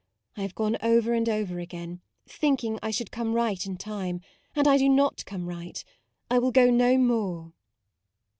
[0.35, 4.21] ,1 have gone over and over again, thinking I should come right in time,
[4.55, 5.83] and I do not come right:
[6.27, 7.53] I will go no more."